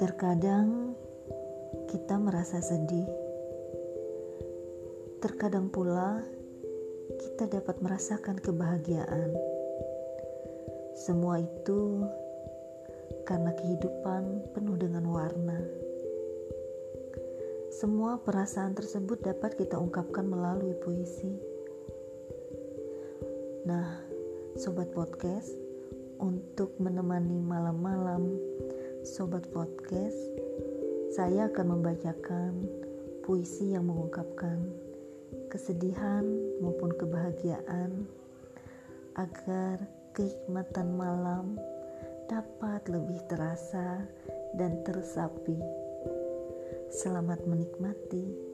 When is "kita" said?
1.92-2.16, 7.20-7.44, 19.60-19.76